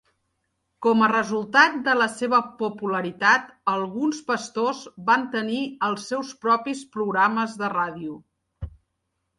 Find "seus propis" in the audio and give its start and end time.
6.13-6.85